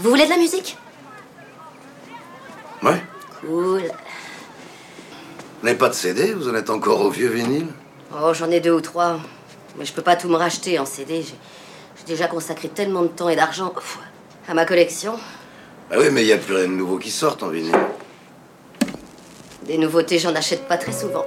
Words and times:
Vous 0.00 0.08
voulez 0.08 0.24
de 0.24 0.30
la 0.30 0.38
musique? 0.38 0.78
Ouais. 2.82 3.02
Cool. 3.42 3.82
Vous 3.82 5.66
n'avez 5.66 5.76
pas 5.76 5.90
de 5.90 5.94
CD 5.94 6.32
Vous 6.32 6.48
en 6.48 6.54
êtes 6.54 6.70
encore 6.70 7.02
au 7.02 7.10
vieux 7.10 7.28
vinyle? 7.28 7.66
Oh, 8.14 8.32
j'en 8.32 8.50
ai 8.50 8.60
deux 8.60 8.72
ou 8.72 8.80
trois. 8.80 9.20
Mais 9.76 9.84
je 9.84 9.92
peux 9.92 10.00
pas 10.00 10.16
tout 10.16 10.28
me 10.28 10.36
racheter 10.36 10.78
en 10.78 10.86
CD. 10.86 11.22
J'ai 11.22 12.04
déjà 12.06 12.28
consacré 12.28 12.68
tellement 12.70 13.02
de 13.02 13.08
temps 13.08 13.28
et 13.28 13.36
d'argent 13.36 13.74
à 14.48 14.54
ma 14.54 14.64
collection. 14.64 15.18
Ah 15.90 15.96
oui, 15.98 16.06
mais 16.10 16.22
il 16.22 16.26
n'y 16.28 16.32
a 16.32 16.38
plus 16.38 16.54
rien 16.54 16.68
de 16.68 16.72
nouveau 16.72 16.96
qui 16.96 17.10
sort 17.10 17.36
en 17.42 17.48
vinyle. 17.48 17.76
Des 19.64 19.76
nouveautés, 19.76 20.18
j'en 20.18 20.34
achète 20.34 20.66
pas 20.66 20.78
très 20.78 20.92
souvent. 20.92 21.26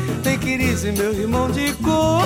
It 0.23 0.45
easy, 0.45 0.91
meu 0.91 1.13
irmão 1.13 1.49
de 1.49 1.73
cor. 1.83 2.21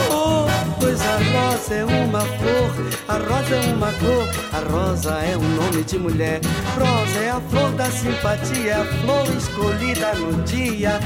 Pois 0.79 0.99
a 1.01 1.17
rosa 1.17 1.73
é 1.75 1.85
uma 1.85 2.21
flor, 2.21 2.71
a 3.07 3.13
rosa 3.13 3.55
é 3.55 3.73
uma 3.73 3.91
cor, 3.93 4.29
a 4.51 4.71
rosa 4.71 5.11
é 5.11 5.37
um 5.37 5.49
nome 5.55 5.83
de 5.83 5.97
mulher. 5.97 6.41
Rosa 6.77 7.19
é 7.19 7.29
a 7.31 7.41
flor 7.49 7.71
da 7.71 7.85
simpatia, 7.85 8.81
a 8.81 8.85
flor 8.85 9.27
escolhida 9.37 10.13
no 10.15 10.43
dia 10.43 10.99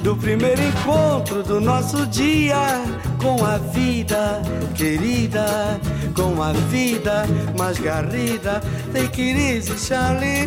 do 0.00 0.16
primeiro 0.16 0.62
encontro 0.62 1.42
do 1.42 1.60
nosso 1.60 2.06
dia 2.06 2.80
com 3.20 3.44
a 3.44 3.58
vida 3.58 4.40
querida, 4.74 5.80
com 6.14 6.42
a 6.42 6.52
vida 6.70 7.24
mais 7.58 7.78
garrida. 7.78 8.62
It 8.94 9.20
easy, 9.20 9.76
Charlie. 9.76 10.46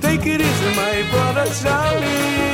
Take 0.00 0.28
it 0.28 0.42
easy, 0.42 0.68
my 0.74 1.52
Charlie. 1.62 2.53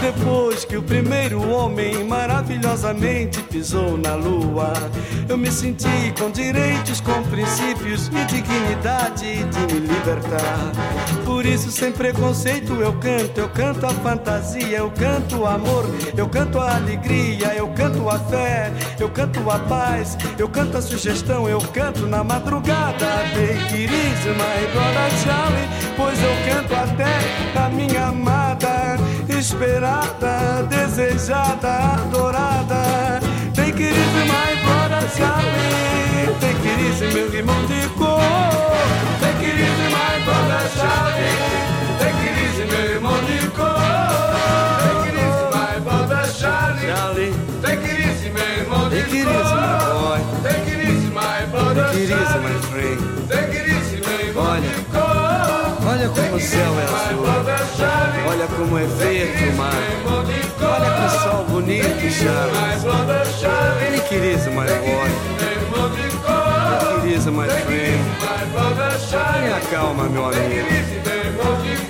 Depois 0.00 0.64
que 0.64 0.78
o 0.78 0.82
primeiro 0.82 1.46
homem 1.50 2.04
maravilhosamente 2.04 3.42
pisou 3.42 3.98
na 3.98 4.14
lua, 4.14 4.72
eu 5.28 5.36
me 5.36 5.52
senti 5.52 6.12
com 6.18 6.30
direitos, 6.30 7.02
com 7.02 7.22
princípios 7.24 8.08
e 8.08 8.24
dignidade 8.24 9.44
de 9.44 9.74
me 9.74 9.80
libertar. 9.80 10.72
Por 11.26 11.44
isso, 11.44 11.70
sem 11.70 11.92
preconceito, 11.92 12.72
eu 12.80 12.94
canto, 12.94 13.40
eu 13.40 13.48
canto 13.50 13.84
a 13.84 13.90
fantasia, 13.90 14.78
eu 14.78 14.90
canto 14.90 15.40
o 15.40 15.46
amor, 15.46 15.84
eu 16.16 16.26
canto 16.28 16.58
a 16.58 16.76
alegria, 16.76 17.54
eu 17.54 17.68
canto 17.68 18.08
a 18.08 18.18
fé, 18.18 18.72
eu 18.98 19.10
canto 19.10 19.50
a 19.50 19.58
paz, 19.58 20.16
eu 20.38 20.48
canto 20.48 20.78
a 20.78 20.82
sugestão, 20.82 21.46
eu 21.46 21.60
canto 21.60 22.06
na 22.06 22.24
madrugada. 22.24 23.06
Take 23.34 23.74
it 23.74 23.92
easy, 23.92 24.30
my 24.30 25.20
Charlie, 25.22 25.68
pois 25.94 26.18
eu 26.22 26.34
canto 26.48 26.74
até 26.74 27.60
a 27.60 27.68
minha 27.68 28.06
amada 28.06 29.09
esperada, 29.38 30.62
desejada, 30.68 31.94
adorada. 31.94 33.20
Take 33.54 33.80
it 33.82 33.94
easy, 33.94 34.24
my 34.28 34.54
brother 34.64 35.06
Charlie. 35.16 36.34
Take 36.40 36.66
it 36.68 36.80
easy, 36.88 37.06
meu 37.14 37.32
irmão 37.34 37.66
de 37.66 37.88
cor. 37.98 38.20
Take 39.20 39.46
it 39.46 39.58
easy, 39.60 39.88
my 39.90 40.24
brother 40.24 40.64
Charlie. 40.76 41.36
Take 41.98 42.22
it 42.28 42.36
easy, 42.44 42.64
meu 42.66 42.86
irmão 42.94 43.18
de 43.24 43.48
cor. 43.50 43.78
Take 44.82 45.08
it 45.08 45.16
easy, 45.16 45.46
my 45.52 45.80
brother 45.80 46.24
Charlie. 46.32 46.86
Charlie. 46.86 47.32
Take 47.62 47.84
it 47.84 48.00
easy, 48.00 48.30
meu 48.30 48.48
irmão 48.58 48.88
de 48.88 48.96
Take 49.02 49.16
it 49.16 49.26
easy, 49.26 49.54
my 49.54 49.78
boy. 49.90 50.18
Take 50.42 50.70
it 50.70 50.80
easy, 50.88 51.10
my 51.10 51.46
brother 51.50 51.84
Take 51.90 51.96
it 51.96 52.02
easy, 52.02 52.14
Charlie. 52.14 52.42
my 52.42 52.60
friend. 52.70 53.20
Olha 56.00 56.08
como 56.08 56.34
o 56.34 56.40
céu 56.40 56.80
é 56.80 56.84
azul. 56.84 57.24
Olha 58.26 58.46
como 58.46 58.78
é 58.78 58.84
verde 58.84 59.48
o 59.50 59.52
mar. 59.54 59.74
Olha 60.62 60.90
que 60.96 61.22
sol 61.22 61.44
bonito, 61.44 62.10
Charles. 62.10 62.84
Take 63.42 64.14
it 64.14 64.24
easy, 64.34 64.48
my 64.48 64.64
boy. 64.64 65.10
It 67.04 67.14
easy, 67.14 67.30
my 67.30 67.46
friend. 67.46 68.00
Tenha 69.10 69.60
calma, 69.70 70.04
meu 70.04 70.24
amigo. 70.24 71.89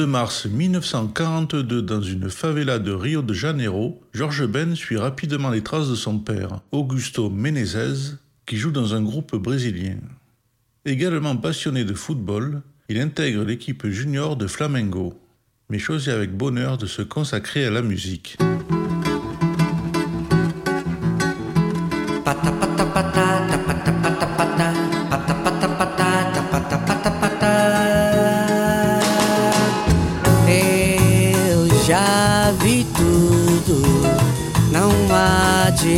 2 0.00 0.06
mars 0.06 0.46
1942, 0.46 1.82
dans 1.82 2.00
une 2.00 2.30
favela 2.30 2.78
de 2.78 2.90
Rio 2.90 3.20
de 3.20 3.34
Janeiro, 3.34 4.00
Georges 4.14 4.46
Ben 4.46 4.74
suit 4.74 4.96
rapidement 4.96 5.50
les 5.50 5.62
traces 5.62 5.90
de 5.90 5.94
son 5.94 6.18
père, 6.18 6.62
Augusto 6.72 7.28
Menezes, 7.28 8.16
qui 8.46 8.56
joue 8.56 8.70
dans 8.70 8.94
un 8.94 9.02
groupe 9.02 9.36
brésilien. 9.36 9.98
Également 10.86 11.36
passionné 11.36 11.84
de 11.84 11.92
football, 11.92 12.62
il 12.88 12.98
intègre 12.98 13.44
l'équipe 13.44 13.86
junior 13.88 14.36
de 14.36 14.46
Flamengo, 14.46 15.20
mais 15.68 15.78
choisit 15.78 16.08
avec 16.08 16.34
bonheur 16.34 16.78
de 16.78 16.86
se 16.86 17.02
consacrer 17.02 17.66
à 17.66 17.70
la 17.70 17.82
musique. 17.82 18.38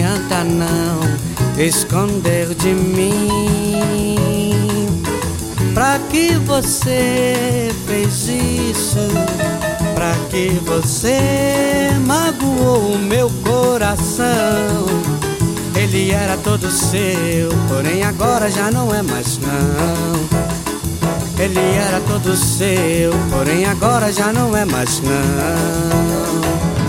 Adianta 0.02 0.42
não 0.44 1.00
esconder 1.56 2.54
de 2.54 2.74
mim. 2.74 4.18
Pra 5.74 5.98
que 6.10 6.34
você 6.38 7.70
fez 7.86 8.28
isso? 8.28 8.98
Pra 9.94 10.12
que 10.30 10.60
você 10.64 11.90
magoou 12.06 12.94
o 12.94 12.98
meu 12.98 13.30
coração? 13.44 14.86
Ele 15.74 16.10
era 16.10 16.36
todo 16.38 16.70
seu, 16.70 17.48
porém 17.68 18.02
agora 18.02 18.50
já 18.50 18.70
não 18.70 18.94
é 18.94 19.02
mais 19.02 19.38
não. 19.38 20.42
Ele 21.38 21.58
era 21.76 22.00
todo 22.00 22.36
seu, 22.36 23.12
porém 23.30 23.64
agora 23.64 24.12
já 24.12 24.32
não 24.32 24.56
é 24.56 24.64
mais 24.64 25.00
não. 25.00 26.81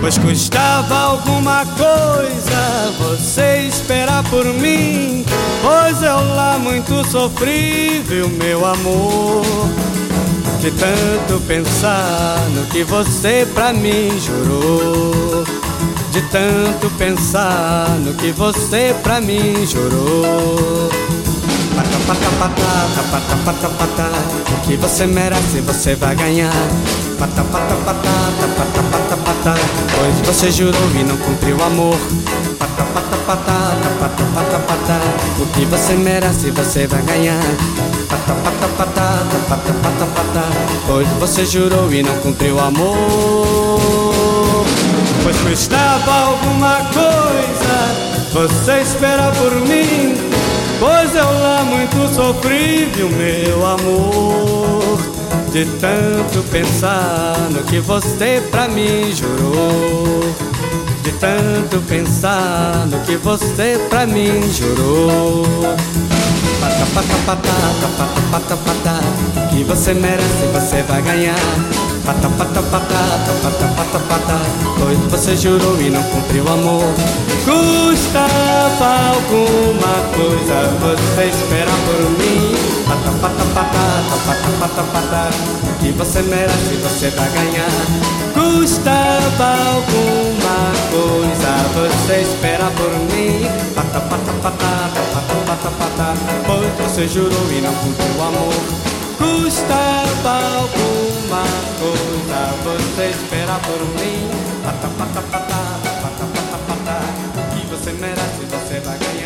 Pois 0.00 0.16
custava 0.16 0.96
alguma 0.96 1.66
coisa 1.66 2.92
você 2.98 3.66
esperar 3.68 4.24
por 4.24 4.46
mim, 4.46 5.24
pois 5.62 6.02
eu 6.02 6.16
lá 6.34 6.58
muito 6.58 7.04
sofri, 7.10 8.02
viu 8.06 8.28
meu 8.28 8.64
amor. 8.64 9.44
De 10.60 10.70
tanto 10.70 11.40
pensar 11.46 12.38
no 12.54 12.66
que 12.66 12.82
você 12.82 13.46
pra 13.54 13.72
mim 13.72 14.10
jurou. 14.18 15.44
De 16.12 16.22
tanto 16.22 16.90
pensar 16.98 17.88
no 18.00 18.14
que 18.14 18.32
você 18.32 18.94
pra 19.02 19.20
mim 19.20 19.66
jurou. 19.66 20.90
Pata, 21.76 21.98
pata, 22.06 22.30
pata, 22.38 23.02
pata, 23.10 23.36
pata, 23.44 23.68
pata. 23.68 24.10
O 24.50 24.66
que 24.66 24.76
você 24.76 25.06
merece, 25.06 25.60
você 25.60 25.94
vai 25.94 26.14
ganhar. 26.14 26.52
Pata, 27.20 27.44
pata, 27.44 27.74
pata, 27.84 28.10
pata, 28.56 28.82
pata, 28.82 29.16
pata. 29.18 29.54
Pois 29.94 30.26
você 30.26 30.50
jurou 30.50 30.90
e 30.98 31.04
não 31.04 31.16
cumpriu 31.18 31.62
amor. 31.62 31.98
Pata, 32.58 32.82
pata, 32.94 33.16
pata, 33.26 33.52
pata, 34.00 34.24
pata, 34.34 34.58
pata. 34.60 35.00
O 35.38 35.46
que 35.52 35.66
você 35.66 35.92
merece, 35.92 36.50
você 36.50 36.86
vai 36.86 37.02
ganhar. 37.02 37.42
Pata, 38.08 38.32
Pata, 38.32 38.42
pata, 38.42 38.68
patata, 38.68 39.38
pata, 39.48 39.72
pata, 39.82 40.06
pata. 40.06 40.44
Pois 40.86 41.06
você 41.18 41.44
jurou 41.44 41.92
e 41.92 42.02
não 42.02 42.16
cumpriu 42.20 42.58
amor. 42.58 42.96
Pois 45.22 45.36
custava 45.42 46.10
alguma 46.10 46.76
coisa 46.94 47.30
você 48.32 48.80
espera 48.80 49.30
por 49.32 49.52
mim. 49.66 50.14
Pois 50.78 51.14
eu 51.14 51.24
lá 51.24 51.64
muito 51.64 52.14
sofri, 52.14 52.86
viu 52.94 53.10
meu 53.10 53.66
amor. 53.66 55.09
De 55.52 55.64
tanto 55.80 56.42
pensar 56.50 57.36
no 57.50 57.62
que 57.64 57.80
você 57.80 58.42
pra 58.50 58.68
mim 58.68 59.12
jurou 59.12 60.50
de 61.02 61.12
tanto 61.12 61.80
pensar 61.88 62.86
no 62.86 62.98
que 63.00 63.16
você 63.16 63.80
pra 63.88 64.06
mim 64.06 64.42
jurou. 64.52 65.44
Pata, 66.60 66.86
pata, 66.94 67.14
patata, 67.26 67.88
pata, 67.96 68.20
pata, 68.30 68.56
pata, 68.56 69.00
que 69.50 69.64
você 69.64 69.94
merece, 69.94 70.46
você 70.52 70.82
vai 70.82 71.02
ganhar. 71.02 71.34
Pata, 72.04 72.28
pata, 72.28 72.62
patata, 72.62 73.32
pata, 73.42 73.66
pata, 73.76 73.98
pata, 74.08 74.40
pois 74.78 74.98
você 75.10 75.36
jurou 75.36 75.80
e 75.80 75.90
não 75.90 76.02
cumpriu 76.02 76.46
amor. 76.48 76.84
Custava 77.44 79.14
alguma 79.14 79.94
coisa 80.14 80.70
você. 80.80 81.49
Pata, 83.54 83.64
pata, 83.64 84.16
patata, 84.26 84.50
pata, 84.58 84.82
pata, 84.82 84.82
pata, 84.92 85.30
que 85.80 85.92
você 85.92 86.22
merece, 86.22 86.74
você 86.76 87.10
vai 87.10 87.28
ganhar. 87.30 88.20
Custava 88.34 89.48
alguma 89.74 90.72
coisa 90.90 91.50
você 91.74 92.22
espera 92.22 92.70
por 92.70 92.90
mim 93.14 93.46
Pata, 93.74 94.00
pata, 94.00 94.32
patata, 94.42 95.00
pata, 95.12 95.34
pata, 95.46 95.70
pata 95.70 96.14
Pois 96.46 96.90
você 96.90 97.08
jurou 97.08 97.50
e 97.50 97.60
não 97.60 97.74
cumpriu 97.74 98.22
amor 98.22 98.54
Custava 99.18 100.32
alguma 100.58 101.44
coisa 101.78 102.54
você 102.64 103.10
espera 103.10 103.54
por 103.66 103.80
mim 104.00 104.30
Pata, 104.64 104.88
pata, 104.98 105.22
patata, 105.22 105.90
pata, 106.02 106.24
pata, 106.34 106.58
pata 106.68 107.00
O 107.36 107.54
que 107.54 107.66
você 107.66 107.92
merece 107.92 108.44
você 108.48 108.80
vai 108.80 108.98
ganhar 108.98 109.19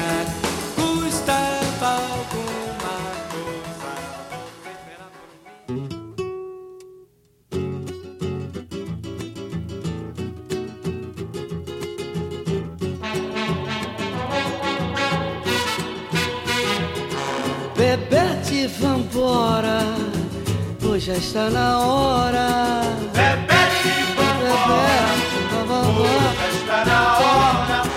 vambora, 18.79 19.81
pois 20.81 21.03
já 21.03 21.15
está 21.15 21.50
na 21.50 21.81
hora. 21.81 22.82
Bebete, 23.12 23.88
Bebete, 24.17 25.67
vambora, 25.67 26.35
já 26.41 26.49
está 26.49 26.85
na 26.85 27.19
hora. 27.19 27.94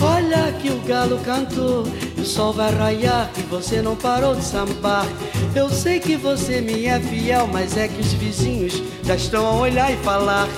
Olha 0.00 0.52
que 0.52 0.70
o 0.70 0.78
galo 0.80 1.18
cantou 1.24 1.84
e 2.16 2.20
o 2.20 2.24
sol 2.24 2.52
vai 2.52 2.72
raiar 2.74 3.30
e 3.38 3.42
você 3.42 3.80
não 3.80 3.96
parou 3.96 4.34
de 4.34 4.44
sambar. 4.44 5.06
Eu 5.54 5.68
sei 5.70 6.00
que 6.00 6.16
você 6.16 6.60
me 6.60 6.86
é 6.86 6.98
fiel, 6.98 7.48
mas 7.52 7.76
é 7.76 7.88
que 7.88 8.00
os 8.00 8.12
vizinhos 8.14 8.82
já 9.02 9.14
estão 9.14 9.46
a 9.46 9.52
olhar 9.52 9.92
e 9.92 9.96
falar. 9.98 10.48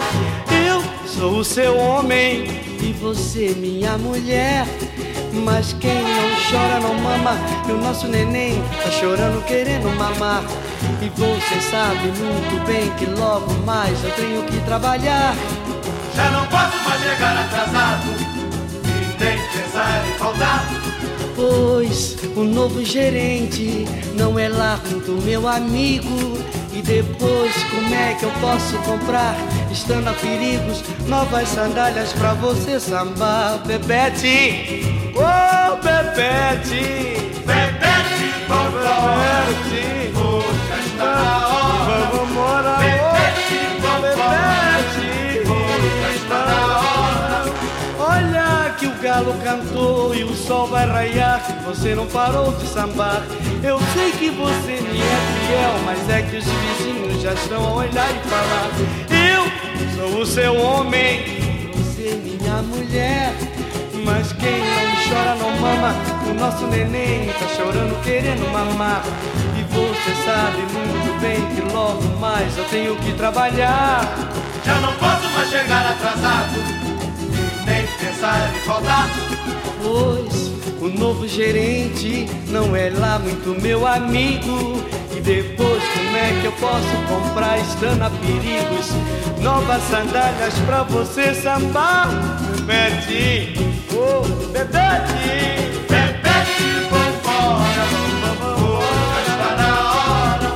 Eu 0.66 0.82
sou 1.06 1.38
o 1.38 1.44
seu 1.44 1.76
homem 1.76 2.44
e 2.80 2.92
você 2.92 3.54
minha 3.56 3.98
mulher. 3.98 4.66
Mas 5.42 5.72
quem 5.74 6.02
não 6.02 6.30
chora 6.50 6.80
não 6.80 6.94
mama. 6.94 7.36
E 7.68 7.72
o 7.72 7.78
nosso 7.78 8.06
neném 8.06 8.62
tá 8.82 8.90
chorando 8.90 9.44
querendo 9.46 9.88
mamar. 9.96 10.44
E 11.02 11.08
você 11.10 11.60
sabe 11.70 12.08
muito 12.18 12.66
bem 12.66 12.90
que 12.96 13.06
logo 13.06 13.52
mais 13.64 14.02
eu 14.04 14.10
tenho 14.12 14.42
que 14.44 14.58
trabalhar. 14.64 15.34
Já 16.14 16.30
não 16.30 16.46
posso 16.46 16.88
mais 16.88 17.02
chegar 17.02 17.36
atrasado. 17.36 18.06
E 18.84 19.24
nem 19.24 19.38
pensar 19.48 20.04
em 20.08 20.18
faltar. 20.18 20.64
Pois 21.34 22.16
o 22.36 22.44
novo 22.44 22.84
gerente 22.84 23.84
não 24.16 24.38
é 24.38 24.48
lá 24.48 24.76
do 25.06 25.20
meu 25.24 25.48
amigo. 25.48 26.38
E 26.72 26.82
depois 26.82 27.52
como 27.70 27.94
é 27.94 28.14
que 28.14 28.24
eu 28.24 28.32
posso 28.40 28.76
comprar? 28.78 29.36
Estando 29.70 30.08
a 30.08 30.12
perigos 30.12 30.82
Novas 31.06 31.48
sandálias 31.48 32.12
pra 32.12 32.34
você 32.34 32.80
sambar. 32.80 33.58
Bebete 33.66 35.03
Oh, 35.24 35.76
Bebete 35.76 37.32
Bebete, 37.46 38.26
vambora 38.46 39.46
Bebete 39.48 40.12
Já 40.68 40.78
está 40.80 41.10
na 41.16 41.48
hora. 41.48 42.10
Vamos 42.12 42.30
morar 42.32 42.78
Bebete, 42.78 43.58
vambora 43.80 44.14
Bebete 44.14 45.08
Já 46.02 46.10
está 46.14 46.40
na 46.46 46.62
hora. 46.78 47.40
Olha 47.98 48.74
que 48.78 48.86
o 48.86 48.92
galo 49.02 49.34
cantou 49.42 50.14
e 50.14 50.24
o 50.24 50.34
sol 50.34 50.66
vai 50.66 50.86
raiar. 50.86 51.40
Você 51.64 51.94
não 51.94 52.06
parou 52.06 52.52
de 52.52 52.66
sambar. 52.66 53.22
Eu 53.62 53.78
sei 53.94 54.12
que 54.12 54.28
você 54.28 54.72
me 54.82 55.00
é 55.00 55.18
fiel 55.46 55.72
Mas 55.86 56.08
é 56.10 56.20
que 56.20 56.36
os 56.36 56.44
vizinhos 56.44 57.22
já 57.22 57.32
estão 57.32 57.66
a 57.66 57.74
olhar 57.76 58.10
e 58.10 58.28
falar. 58.28 58.70
Eu 59.08 59.44
sou 59.96 60.20
o 60.20 60.26
seu 60.26 60.54
homem 60.54 61.70
Você 61.72 62.20
minha 62.22 62.60
mulher 62.62 63.32
Mas 64.04 64.32
quem 64.34 64.58
não 64.58 64.94
chora 65.08 65.34
não 65.36 65.50
mama 65.58 65.94
O 66.30 66.34
nosso 66.34 66.66
neném 66.66 67.28
tá 67.38 67.48
chorando 67.48 68.02
querendo 68.02 68.50
mamar 68.52 69.02
E 69.58 69.62
você 69.72 70.14
sabe 70.24 70.58
muito 70.72 71.20
bem 71.20 71.40
que 71.54 71.74
logo 71.74 72.02
mais 72.18 72.56
eu 72.56 72.64
tenho 72.64 72.96
que 72.96 73.12
trabalhar 73.14 74.02
Já 74.64 74.74
não 74.80 74.92
posso 74.94 75.28
mais 75.30 75.50
chegar 75.50 75.90
atrasado 75.92 76.58
E 77.32 77.66
nem 77.66 77.86
pensar 77.98 78.54
em 78.54 78.60
faltar 78.60 79.08
Pois 79.82 80.44
o 80.84 80.88
novo 80.88 81.26
gerente 81.26 82.26
não 82.48 82.76
é 82.76 82.90
lá 82.90 83.18
muito 83.18 83.58
meu 83.62 83.86
amigo. 83.86 84.84
E 85.16 85.20
depois, 85.20 85.82
como 85.82 86.16
é 86.16 86.38
que 86.42 86.44
eu 86.44 86.52
posso 86.52 86.86
comprar, 87.08 87.58
estando 87.58 88.02
a 88.02 88.10
perigos, 88.10 88.90
novas 89.40 89.82
sandálias 89.84 90.52
pra 90.66 90.82
você 90.82 91.34
sambar? 91.34 92.10
Bebete, 92.66 93.52
oh, 93.92 94.22
Bebete, 94.50 95.68
Bebete, 95.86 96.88
vambora 96.90 97.84
Já 99.12 99.20
está 99.20 99.50
na 99.60 99.70
hora 99.92 100.48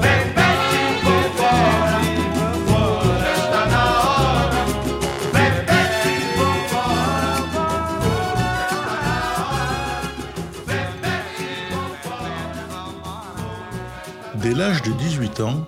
Bebete, 0.00 0.82
vambora 1.02 1.98
Já 3.18 3.32
está 3.34 3.62
na 3.66 3.82
hora 4.02 4.62
Bebete, 5.32 6.14
vambora 6.36 7.42
Dès 14.36 14.54
l'âge 14.54 14.82
de 14.82 14.92
18 14.92 15.40
ans, 15.40 15.66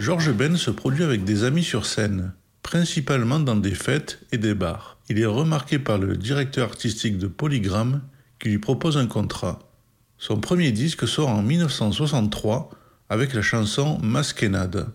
Georges 0.00 0.32
Ben 0.32 0.56
se 0.56 0.72
produit 0.72 1.04
avec 1.04 1.22
des 1.22 1.44
amis 1.44 1.62
sur 1.62 1.86
scène, 1.86 2.32
principalement 2.72 3.38
dans 3.38 3.56
des 3.56 3.74
fêtes 3.74 4.18
et 4.32 4.38
des 4.38 4.54
bars. 4.54 4.96
Il 5.10 5.18
est 5.18 5.26
remarqué 5.26 5.78
par 5.78 5.98
le 5.98 6.16
directeur 6.16 6.70
artistique 6.70 7.18
de 7.18 7.26
Polygram 7.26 8.00
qui 8.38 8.48
lui 8.48 8.58
propose 8.58 8.96
un 8.96 9.06
contrat. 9.06 9.58
Son 10.16 10.38
premier 10.38 10.72
disque 10.72 11.06
sort 11.06 11.28
en 11.28 11.42
1963 11.42 12.70
avec 13.10 13.34
la 13.34 13.42
chanson 13.42 13.98
Masquenade, 14.02 14.88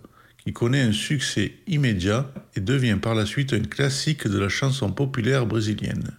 qui 0.44 0.54
connaît 0.54 0.82
un 0.82 0.92
succès 0.92 1.54
immédiat 1.68 2.26
et 2.56 2.62
devient 2.62 2.98
par 3.00 3.14
la 3.14 3.28
suite 3.28 3.54
un 3.54 3.60
classique 3.60 4.28
de 4.28 4.40
la 4.40 4.50
chanson 4.50 4.92
populaire 4.92 5.46
brésilienne. 5.46 6.18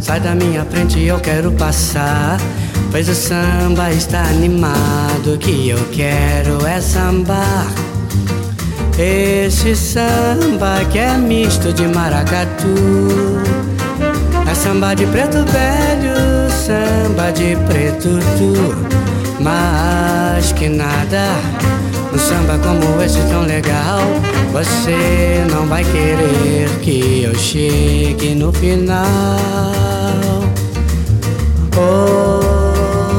Sai 0.00 0.20
da 0.20 0.34
minha 0.34 0.64
frente, 0.64 1.00
eu 1.02 1.18
quero 1.20 1.52
passar. 1.52 2.38
Pois 2.90 3.08
o 3.08 3.14
samba 3.14 3.90
está 3.90 4.22
animado, 4.22 5.34
o 5.34 5.38
que 5.38 5.68
eu 5.68 5.78
quero 5.92 6.66
é 6.66 6.80
sambar. 6.80 7.66
Esse 8.98 9.76
samba 9.76 10.84
que 10.90 10.98
é 10.98 11.16
misto 11.16 11.72
de 11.72 11.86
maracatu 11.86 12.74
É 14.50 14.52
samba 14.56 14.92
de 14.94 15.06
preto 15.06 15.44
velho, 15.44 16.50
samba 16.50 17.30
de 17.30 17.54
preto 17.68 18.18
tu 18.36 18.74
Mas 19.40 20.50
que 20.50 20.68
nada 20.68 21.28
um 22.12 22.18
samba 22.18 22.58
como 22.58 23.02
esse 23.02 23.20
tão 23.28 23.42
legal 23.42 24.00
Você 24.52 25.44
não 25.50 25.66
vai 25.66 25.84
querer 25.84 26.68
que 26.80 27.22
eu 27.22 27.34
chegue 27.34 28.34
no 28.34 28.52
final. 28.52 28.96
Oh, 31.76 32.40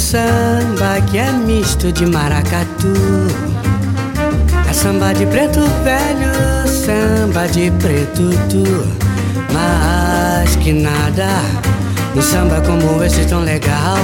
samba 0.07 1.01
que 1.11 1.17
é 1.17 1.29
misto 1.33 1.91
de 1.91 2.05
maracatu. 2.05 2.93
É 4.69 4.71
samba 4.71 5.13
de 5.13 5.25
preto 5.25 5.59
velho, 5.83 6.31
samba 6.65 7.45
de 7.47 7.69
preto 7.71 8.29
tu. 8.49 8.63
Mas 9.51 10.55
que 10.55 10.71
nada, 10.71 11.27
um 12.15 12.21
samba 12.21 12.61
como 12.61 13.03
esse 13.03 13.25
tão 13.25 13.41
legal 13.41 13.97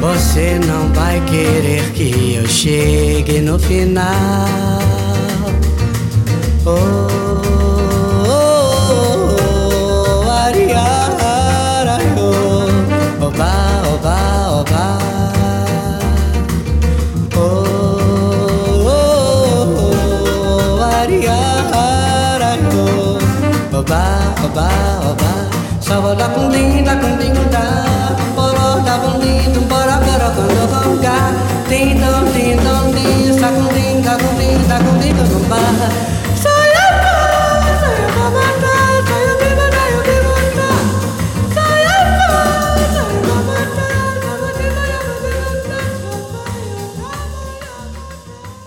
Você 0.00 0.58
não 0.66 0.92
vai 0.92 1.20
querer 1.20 1.90
que 1.92 2.34
eu 2.34 2.46
chegue 2.46 3.40
no 3.40 3.58
final. 3.58 4.82
Oh, 6.66 7.53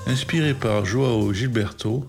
Inspiré 0.10 0.53
par 0.53 0.86
Joao 0.86 1.31
Gilberto, 1.34 2.05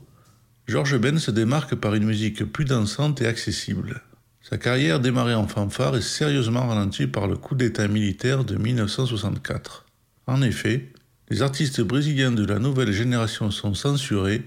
Georges 0.69 0.99
Ben 0.99 1.19
se 1.19 1.31
démarque 1.31 1.77
par 1.77 1.95
une 1.95 2.05
musique 2.05 2.45
plus 2.45 2.67
dansante 2.67 3.23
et 3.23 3.27
accessible. 3.27 4.03
Sa 4.43 4.59
carrière 4.59 5.01
démarrée 5.01 5.35
en 5.35 5.49
fanfare 5.49 5.97
est 5.97 6.03
sérieusement 6.03 6.69
ralentie 6.69 7.07
par 7.07 7.27
le 7.27 7.39
coup 7.39 7.55
d'État 7.55 7.89
militaire 7.89 8.45
de 8.45 8.57
1964. 8.57 9.87
En 10.27 10.43
effet, 10.43 10.93
les 11.31 11.41
artistes 11.41 11.81
brésiliens 11.81 12.33
de 12.33 12.45
la 12.45 12.59
nouvelle 12.59 12.93
génération 12.93 13.51
sont 13.51 13.73
censurés 13.73 14.43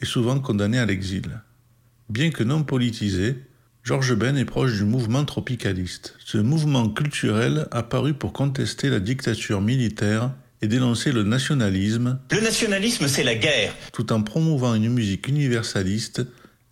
et 0.00 0.04
souvent 0.04 0.38
condamnés 0.38 0.78
à 0.78 0.86
l'exil. 0.86 1.42
Bien 2.10 2.30
que 2.30 2.44
non 2.44 2.62
politisé, 2.62 3.36
Georges 3.82 4.14
Ben 4.14 4.36
est 4.36 4.44
proche 4.44 4.74
du 4.74 4.84
mouvement 4.84 5.24
tropicaliste. 5.24 6.14
Ce 6.24 6.38
mouvement 6.38 6.88
culturel 6.88 7.66
apparu 7.72 8.14
pour 8.14 8.32
contester 8.32 8.88
la 8.88 9.00
dictature 9.00 9.60
militaire 9.60 10.30
et 10.62 10.68
dénoncer 10.68 11.12
le 11.12 11.22
nationalisme, 11.22 12.18
Le 12.30 12.40
nationalisme, 12.40 13.08
c'est 13.08 13.24
la 13.24 13.34
guerre. 13.34 13.74
tout 13.92 14.12
en 14.12 14.22
promouvant 14.22 14.74
une 14.74 14.88
musique 14.92 15.28
universaliste 15.28 16.22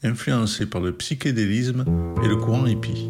influencée 0.03 0.67
par 0.67 0.81
le 0.81 0.93
psychédélisme 0.93 1.85
et 2.23 2.29
le 2.29 2.37
courant 2.37 2.67
hippie. 2.67 3.09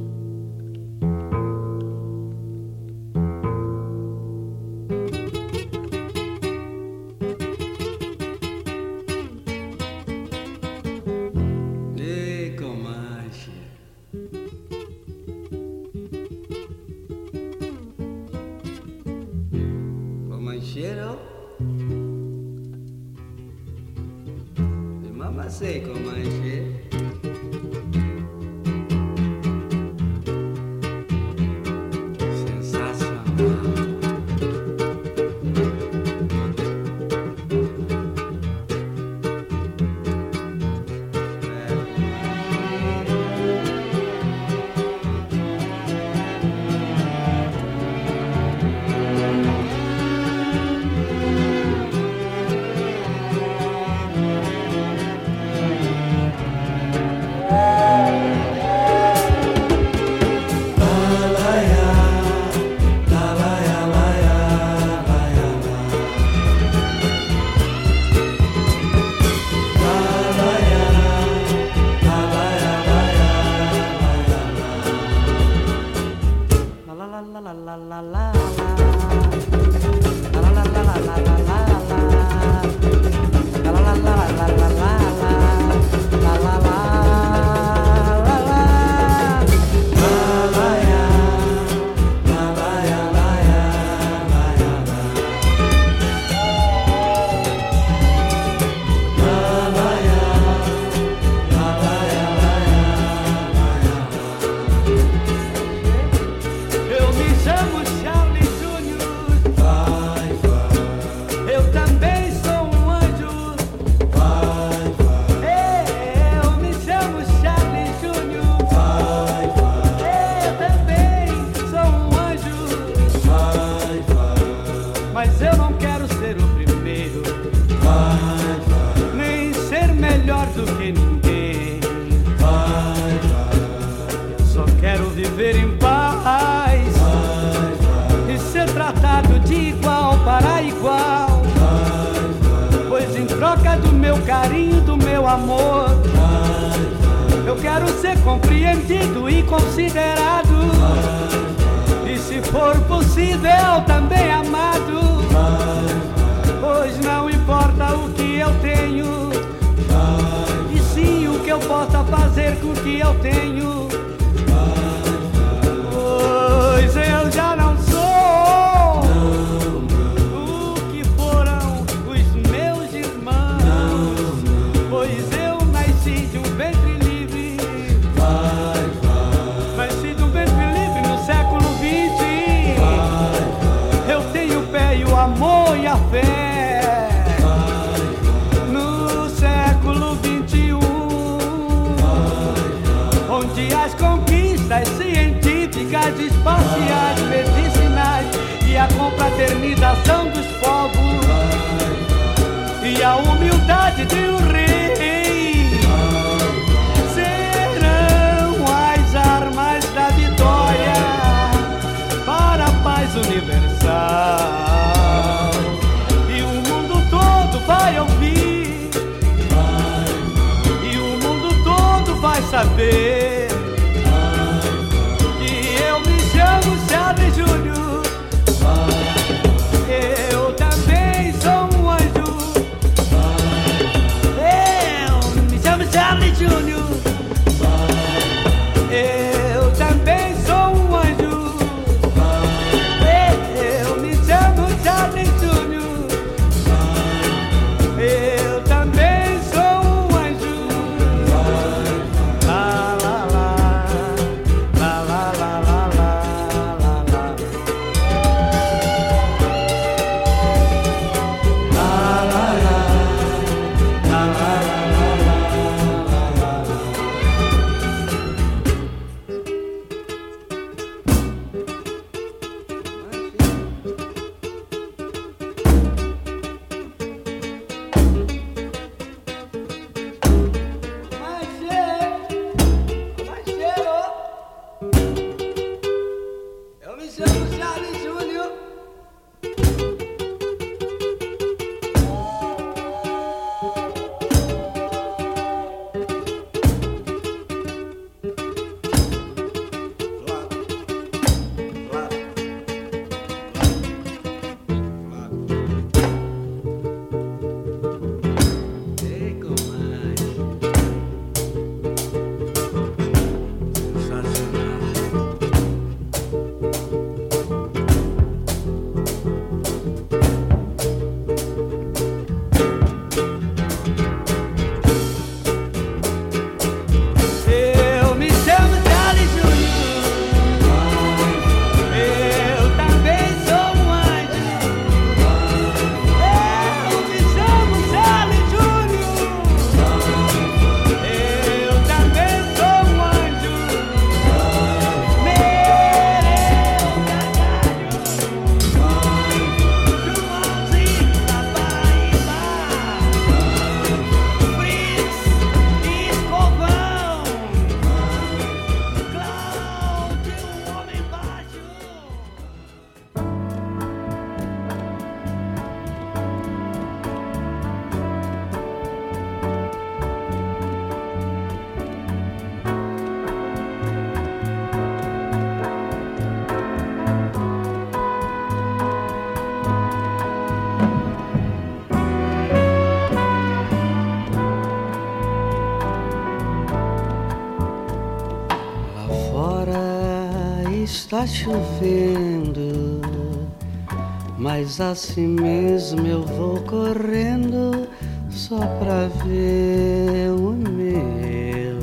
Mas 394.77 394.81
assim 394.81 395.29
mesmo 395.29 396.05
eu 396.05 396.23
vou 396.23 396.61
correndo 396.63 397.87
só 398.29 398.59
pra 398.59 399.07
ver 399.25 400.33
o 400.33 400.51
meu 400.51 401.79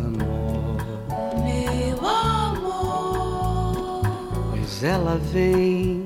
amor. 0.00 0.76
Meu 1.44 2.04
amor. 2.04 4.02
Pois 4.50 4.82
ela 4.82 5.20
vem 5.32 6.04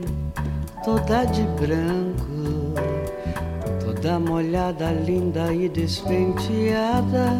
toda 0.84 1.24
de 1.24 1.44
branco, 1.58 2.74
toda 3.82 4.18
molhada, 4.18 4.90
linda 4.90 5.54
e 5.54 5.70
despenteada. 5.70 7.32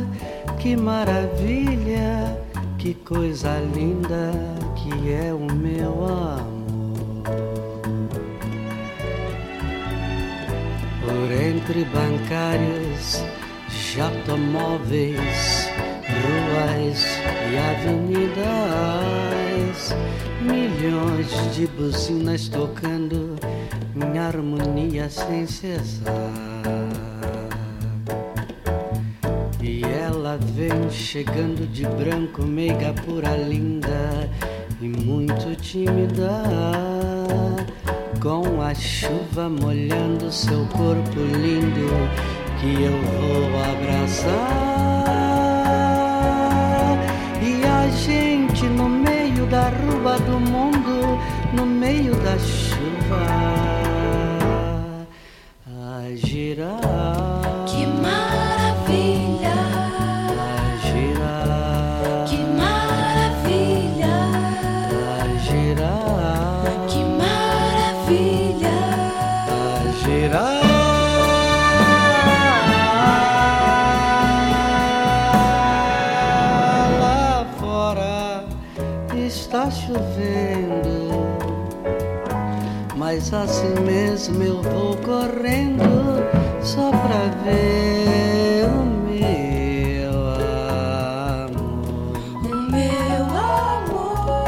Que 0.59 0.75
maravilha, 0.75 2.35
que 2.79 2.95
coisa 2.95 3.59
linda 3.75 4.33
que 4.75 5.13
é 5.13 5.35
o 5.35 5.53
meu 5.53 5.93
amor. 6.03 6.56
Por 11.27 11.35
entre 11.35 11.85
bancários, 11.87 13.25
jatomóveis, 13.97 15.69
ruas 16.07 17.05
e 17.51 17.59
avenidas, 17.59 18.47
milhões 20.41 21.29
de 21.53 21.67
buzinas 21.67 22.49
tocando 22.49 23.35
em 23.97 24.19
harmonia 24.21 25.11
sem 25.11 25.49
cessar. 25.49 26.13
E 29.61 29.83
ela 29.83 30.39
vem 30.55 30.89
chegando 30.93 31.67
de 31.67 31.85
branco, 31.87 32.43
meiga 32.43 32.95
pura 33.05 33.37
linda 33.37 34.31
e 34.81 34.87
muito 34.87 35.57
tímida 35.57 36.45
com 38.21 38.61
a 38.63 38.75
chuva 38.75 39.49
molhando 39.49 40.31
seu 40.31 40.67
corpo 40.67 41.19
lindo 41.19 41.89
que 42.61 42.83
eu 42.83 42.93
vou 42.93 43.47
abraçar. 43.65 44.33
E 47.43 47.65
a 47.65 47.89
gente 47.89 48.65
no 48.67 48.89
meio 48.89 49.47
da 49.47 49.69
rua 49.69 50.19
do 50.19 50.41
mundo, 50.41 51.19
no 51.55 51.67
meio 51.67 52.15
da 52.17 52.39
chuva, 52.39 53.86
mas 83.07 83.33
assim 83.33 83.73
mesmo 83.85 84.43
eu 84.43 84.61
vou 84.63 84.97
correndo 84.97 86.25
só 86.61 86.91
pra 86.91 87.29
ver 87.45 88.65
o 88.65 88.83
meu 89.07 90.11
amor. 91.45 91.87
O 92.43 92.49
meu 92.73 93.25
amor, 93.63 94.41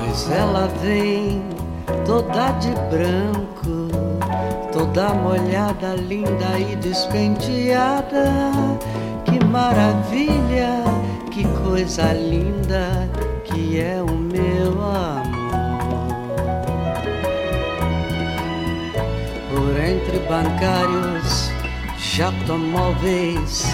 Pois 0.00 0.30
ela 0.30 0.68
vem 0.82 1.42
toda 2.04 2.50
de 2.58 2.72
branco, 2.90 3.88
toda 4.70 5.14
molhada, 5.14 5.94
linda 5.94 6.58
e 6.58 6.76
despenteada. 6.76 8.30
Que 9.24 9.42
maravilha, 9.46 10.84
que 11.30 11.46
coisa 11.64 12.12
linda 12.12 13.08
que 13.44 13.80
é 13.80 14.02
o 14.02 14.14
meu 14.14 14.72
amor. 14.82 15.13
Entre 20.14 20.18
bancários, 20.28 21.50
jatomóveis, 21.98 23.64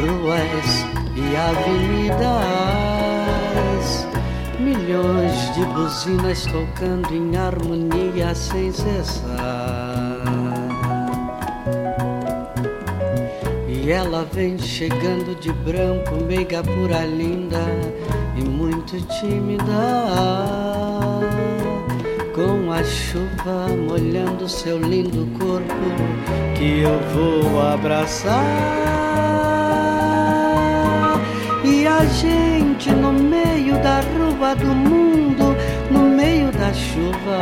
ruas 0.00 0.84
e 1.16 1.36
avenidas. 1.36 2.26
Milhões 4.60 5.54
de 5.54 5.64
buzinas 5.66 6.44
tocando 6.46 7.14
em 7.14 7.36
harmonia 7.36 8.34
sem 8.34 8.72
cessar. 8.72 10.22
E 13.68 13.90
ela 13.90 14.26
vem 14.32 14.58
chegando 14.58 15.38
de 15.40 15.52
branco, 15.52 16.16
meiga 16.26 16.62
pura, 16.62 17.04
linda 17.04 17.64
e 18.36 18.42
muito 18.44 19.00
tímida. 19.18 20.95
Com 22.36 22.70
a 22.70 22.84
chuva 22.84 23.66
molhando 23.88 24.46
seu 24.46 24.78
lindo 24.78 25.26
corpo, 25.38 25.72
que 26.54 26.80
eu 26.80 27.00
vou 27.14 27.62
abraçar. 27.62 28.44
E 31.64 31.86
a 31.86 32.04
gente 32.04 32.90
no 32.90 33.10
meio 33.10 33.78
da 33.82 34.02
rua 34.02 34.54
do 34.54 34.66
mundo, 34.66 35.56
no 35.90 36.10
meio 36.10 36.52
da 36.52 36.74
chuva, 36.74 37.38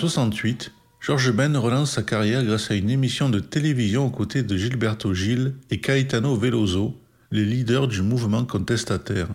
1968, 0.00 0.72
Georges 1.00 1.30
Ben 1.30 1.54
relance 1.58 1.92
sa 1.92 2.02
carrière 2.02 2.42
grâce 2.42 2.70
à 2.70 2.74
une 2.74 2.88
émission 2.88 3.28
de 3.28 3.38
télévision 3.38 4.06
aux 4.06 4.10
côtés 4.10 4.42
de 4.42 4.56
Gilberto 4.56 5.12
Gil 5.12 5.52
et 5.68 5.78
Caetano 5.78 6.34
Veloso, 6.36 6.98
les 7.30 7.44
leaders 7.44 7.86
du 7.86 8.00
mouvement 8.00 8.46
contestataire. 8.46 9.28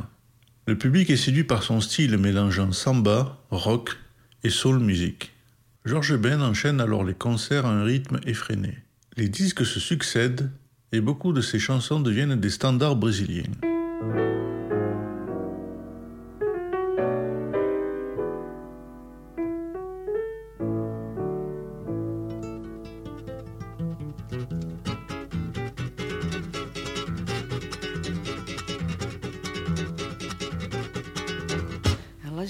Le 0.65 0.75
public 0.75 1.11
est 1.11 1.17
séduit 1.17 1.43
par 1.43 1.61
son 1.61 1.81
style 1.81 2.17
mélangeant 2.17 2.71
samba, 2.71 3.37
rock 3.51 3.95
et 4.43 4.49
soul 4.49 4.79
music. 4.79 5.33
Georges 5.85 6.17
Ben 6.17 6.41
enchaîne 6.41 6.81
alors 6.81 7.03
les 7.03 7.13
concerts 7.13 7.67
à 7.67 7.71
un 7.71 7.83
rythme 7.83 8.19
effréné. 8.25 8.79
Les 9.17 9.29
disques 9.29 9.67
se 9.67 9.79
succèdent 9.79 10.49
et 10.91 10.99
beaucoup 10.99 11.31
de 11.31 11.41
ses 11.41 11.59
chansons 11.59 11.99
deviennent 11.99 12.37
des 12.37 12.49
standards 12.49 12.95
brésiliens. 12.95 13.43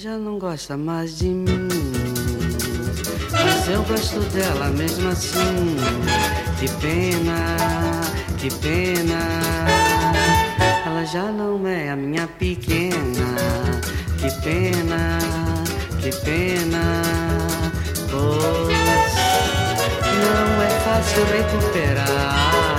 Já 0.06 0.16
não 0.18 0.38
gosta 0.38 0.76
mais 0.76 1.18
de 1.18 1.26
mim. 1.26 1.68
Mas 3.32 3.68
eu 3.68 3.82
gosto 3.82 4.20
dela 4.30 4.68
mesmo 4.68 5.08
assim. 5.08 5.76
Que 6.60 6.68
pena, 6.80 7.56
que 8.38 8.48
pena. 8.60 9.18
Ela 10.86 11.04
já 11.06 11.24
não 11.24 11.66
é 11.66 11.90
a 11.90 11.96
minha 11.96 12.28
pequena. 12.28 13.34
Que 14.18 14.30
pena, 14.42 15.18
que 16.00 16.12
pena. 16.24 17.02
Pois 18.08 19.12
não 20.22 20.62
é 20.62 20.70
fácil 20.84 21.24
recuperar 21.36 22.76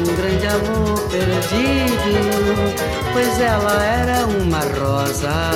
um 0.00 0.16
grande 0.16 0.46
amor 0.48 1.00
perdido, 1.08 2.97
pois 3.18 3.40
ela 3.40 3.82
era 3.82 4.26
uma 4.26 4.60
rosa, 4.78 5.50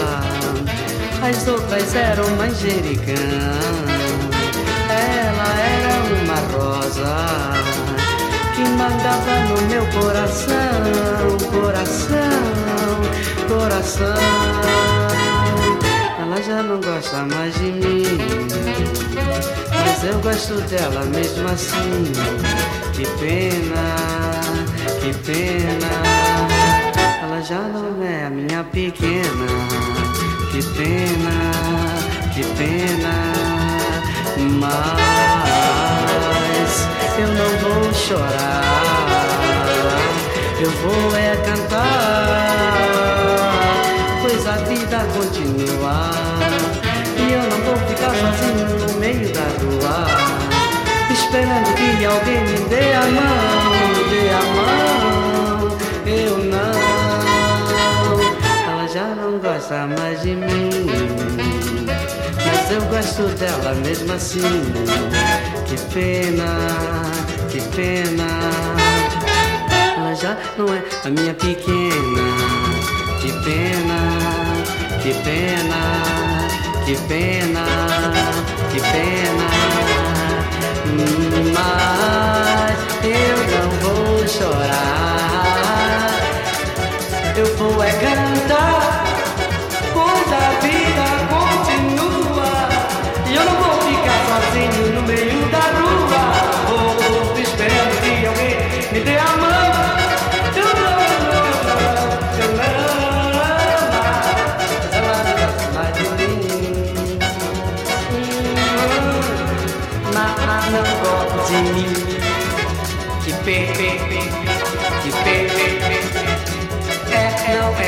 as 1.22 1.46
outras 1.46 1.94
eram 1.94 2.29
manjericã. 2.31 3.12
Ela 4.90 5.48
era 5.79 5.94
uma 6.18 6.38
rosa 6.59 7.14
que 8.57 8.64
mandava 8.68 9.35
no 9.48 9.62
meu 9.68 9.87
coração, 9.92 11.38
coração, 11.53 12.40
coração. 13.46 14.16
Ela 16.20 16.42
já 16.42 16.62
não 16.64 16.81
gosta 16.81 17.18
mais 17.33 17.55
de 17.55 17.70
mim, 17.70 18.18
mas 19.70 20.03
eu 20.05 20.18
gosto 20.18 20.55
dela 20.62 21.05
mesmo 21.05 21.48
assim. 21.48 22.12
Que 22.92 23.07
pena, 23.20 23.94
que 25.01 25.14
pena. 25.18 26.41
Já 27.44 27.59
não 27.59 28.00
é 28.05 28.26
a 28.26 28.31
minha 28.31 28.62
pequena. 28.62 29.46
Que 30.52 30.62
pena, 30.62 31.50
que 32.33 32.44
pena. 32.57 33.14
Mas 34.61 35.12
eu 37.18 37.26
não 37.28 37.50
vou 37.59 37.92
chorar. 37.94 38.62
Eu 40.61 40.70
vou 40.70 41.16
é 41.16 41.37
cantar, 41.44 42.38
pois 44.22 44.46
a 44.46 44.57
vida 44.59 45.05
continua. 45.16 46.11
E 47.18 47.33
eu 47.33 47.42
não 47.42 47.59
vou 47.64 47.76
ficar 47.88 48.14
sozinho 48.14 48.68
no 48.78 48.92
meio 49.00 49.33
da 49.33 49.46
rua 49.61 50.33
esperando 51.33 51.74
que 51.74 52.05
alguém 52.05 52.40
me 52.44 52.59
dê 52.68 52.92
a 52.92 53.07
mão, 53.07 53.72
dê 54.11 54.28
a 54.31 54.42
mão, 54.55 54.91
gosta 59.62 59.87
mais 59.87 60.22
de 60.22 60.35
mim. 60.35 60.70
Mas 62.44 62.70
eu 62.70 62.83
gosto 62.87 63.22
dela 63.38 63.75
mesmo 63.77 64.12
assim. 64.12 64.40
Que 65.66 65.77
pena, 65.94 66.44
que 67.48 67.61
pena. 67.77 68.29
Ela 69.96 70.14
já 70.14 70.37
não 70.59 70.75
é 70.75 70.83
a 71.05 71.11
minha 71.11 71.35
pequena. 71.35 72.22
Que 73.20 73.33
pena, 73.44 74.01
que 75.01 75.14
pena, 75.22 75.81
que 76.85 76.96
pena, 77.07 77.64
que 78.72 78.81
pena. 78.81 79.62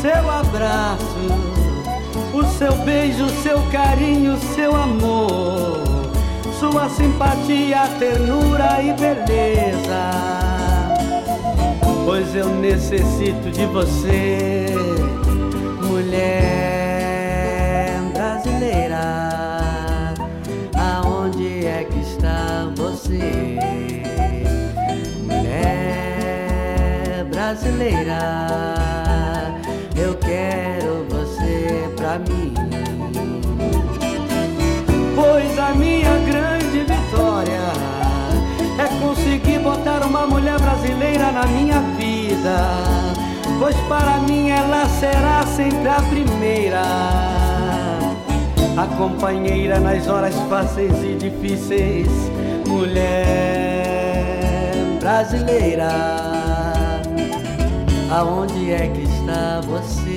seu 0.00 0.30
abraço, 0.30 1.28
o 2.32 2.42
seu 2.56 2.72
beijo, 2.84 3.28
seu 3.42 3.60
carinho, 3.70 4.38
seu 4.54 4.74
amor, 4.74 5.82
sua 6.58 6.88
simpatia, 6.88 7.86
ternura 7.98 8.82
e 8.82 8.94
beleza. 8.94 10.10
Pois 12.06 12.34
eu 12.34 12.48
necessito 12.48 13.50
de 13.50 13.66
você, 13.66 14.74
mulher 15.82 16.40
brasileira. 18.14 20.14
Aonde 20.76 21.66
é 21.66 21.84
que 21.84 22.00
está 22.00 22.72
você, 22.74 23.58
mulher 25.26 27.26
brasileira? 27.30 28.79
Pra 32.10 32.18
mim. 32.18 32.52
Pois 35.14 35.58
a 35.58 35.72
minha 35.74 36.18
grande 36.26 36.80
vitória 36.80 37.60
é 38.78 38.86
conseguir 39.00 39.60
botar 39.60 40.04
uma 40.04 40.26
mulher 40.26 40.58
brasileira 40.58 41.30
na 41.30 41.46
minha 41.46 41.80
vida. 41.98 42.66
Pois 43.58 43.76
para 43.88 44.16
mim 44.18 44.48
ela 44.50 44.86
será 44.88 45.46
sempre 45.46 45.88
a 45.88 46.02
primeira. 46.02 46.82
A 48.76 48.86
companheira 48.96 49.78
nas 49.78 50.08
horas 50.08 50.34
fáceis 50.48 50.92
e 51.04 51.14
difíceis, 51.14 52.08
mulher 52.66 53.12
brasileira. 54.98 55.90
Aonde 58.10 58.72
é 58.72 58.88
que 58.88 59.02
está 59.02 59.60
você? 59.60 60.09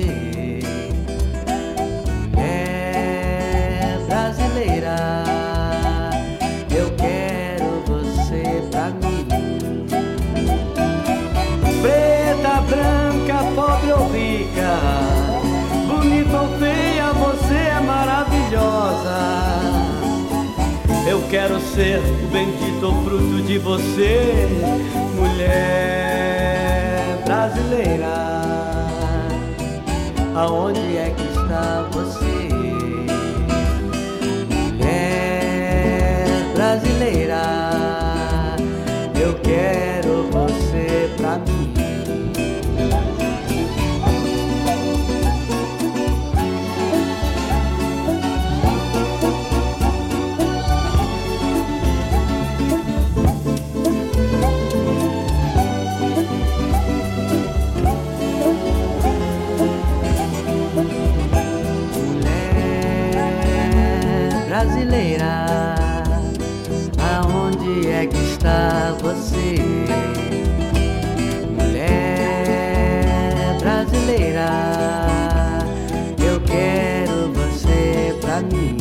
Quero 21.34 21.58
ser 21.58 21.98
o 21.98 22.28
bendito 22.28 22.92
fruto 23.02 23.42
de 23.42 23.58
você, 23.58 24.46
mulher 25.16 26.38
brasileira. 27.24 28.14
Aonde 30.36 30.96
é 30.96 31.10
que 31.10 31.23
você? 69.34 69.56
Mulher 71.50 73.58
brasileira, 73.58 74.48
eu 76.18 76.40
quero 76.40 77.32
você 77.32 78.16
pra 78.20 78.40
mim. 78.40 78.76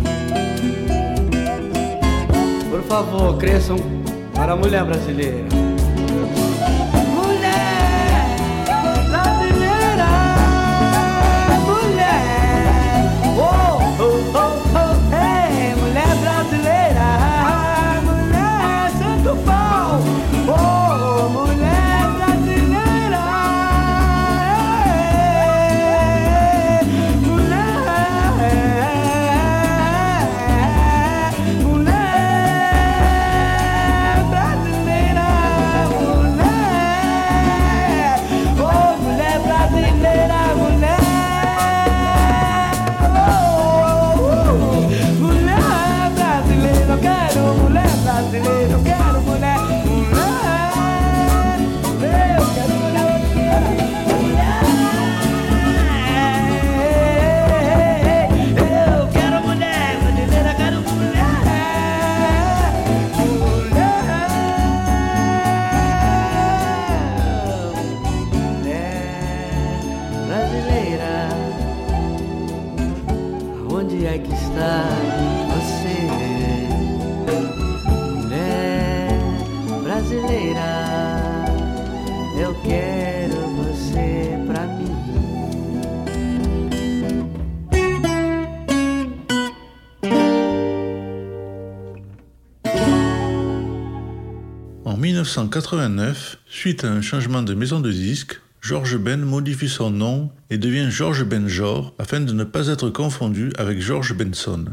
Por 2.70 2.84
favor, 2.84 3.38
cresçam 3.38 3.78
para 4.34 4.54
a 4.54 4.56
mulher 4.56 4.86
brasileira. 4.86 5.63
1989, 95.54 96.38
suite 96.48 96.84
à 96.84 96.90
un 96.92 97.02
changement 97.02 97.44
de 97.44 97.54
maison 97.54 97.80
de 97.80 97.92
disque, 97.92 98.42
George 98.60 98.98
Ben 98.98 99.22
modifie 99.22 99.70
son 99.70 99.92
nom 99.92 100.32
et 100.50 100.58
devient 100.58 100.88
George 100.90 101.24
Benjor 101.26 101.94
afin 102.00 102.22
de 102.22 102.34
ne 102.34 102.44
pas 102.44 102.70
être 102.70 102.90
confondu 102.90 103.52
avec 103.60 103.80
George 103.80 104.16
Benson. 104.16 104.66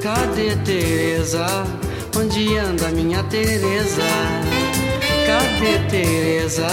Cadê 0.00 0.54
Teresa? 0.64 1.64
Onde 2.14 2.58
anda 2.58 2.88
minha 2.88 3.22
Teresa? 3.24 4.02
Cadê 5.26 5.78
Teresa? 5.88 6.68